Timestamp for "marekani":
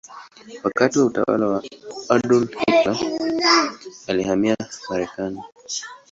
4.89-5.41